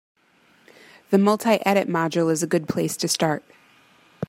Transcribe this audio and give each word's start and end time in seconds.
The 1.11 1.19
multi-edit 1.19 1.87
module 1.87 2.31
is 2.31 2.41
a 2.41 2.47
good 2.47 2.67
place 2.67 2.97
to 2.97 3.07
start. 3.07 3.43